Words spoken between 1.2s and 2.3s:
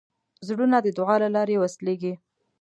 له لارې وصلېږي.